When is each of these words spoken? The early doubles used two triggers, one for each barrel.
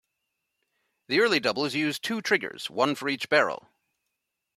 The 1.09 1.19
early 1.19 1.39
doubles 1.39 1.75
used 1.75 2.03
two 2.03 2.21
triggers, 2.23 2.71
one 2.71 2.95
for 2.95 3.07
each 3.07 3.29
barrel. 3.29 3.69